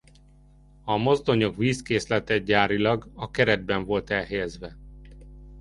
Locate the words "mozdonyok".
0.97-1.57